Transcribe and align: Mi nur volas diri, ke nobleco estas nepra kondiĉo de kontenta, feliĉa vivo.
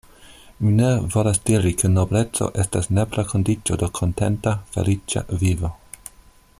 Mi 0.61 0.71
nur 0.77 1.03
volas 1.15 1.37
diri, 1.49 1.73
ke 1.81 1.91
nobleco 1.97 2.47
estas 2.63 2.89
nepra 2.99 3.27
kondiĉo 3.33 3.77
de 3.83 3.91
kontenta, 3.99 4.55
feliĉa 4.77 5.25
vivo. 5.45 5.73